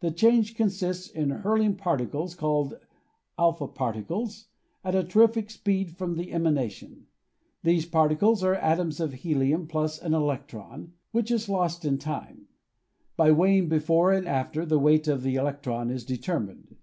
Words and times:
The 0.00 0.10
change 0.10 0.56
consists 0.56 1.08
in 1.08 1.30
hurling 1.30 1.76
particles, 1.76 2.34
called 2.34 2.80
a 3.38 3.52
particles, 3.52 4.48
at 4.82 4.96
a 4.96 5.04
terrific 5.04 5.50
speed 5.50 5.96
from 5.96 6.16
the 6.16 6.32
emanation. 6.32 7.06
These 7.62 7.86
particles 7.86 8.42
are 8.42 8.56
atoms 8.56 8.98
of 8.98 9.12
helium 9.12 9.68
plus 9.68 10.00
an 10.02 10.14
electron, 10.14 10.94
which 11.12 11.30
is 11.30 11.48
lost 11.48 11.82
xviii 11.82 11.90
INTRODUCTION 11.90 12.12
in 12.12 12.18
time. 12.38 12.48
By 13.16 13.30
weighing 13.30 13.68
before 13.68 14.12
and 14.12 14.26
after, 14.26 14.66
the 14.66 14.80
weight 14.80 15.06
of 15.06 15.22
the 15.22 15.36
electron 15.36 15.92
is 15.92 16.04
determined. 16.04 16.74